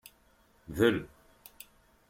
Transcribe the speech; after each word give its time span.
Del. 0.77 0.97